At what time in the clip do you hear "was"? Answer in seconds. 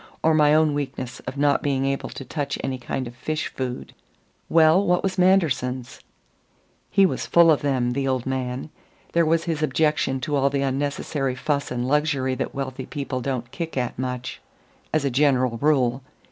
5.03-5.19, 7.05-7.27, 9.27-9.43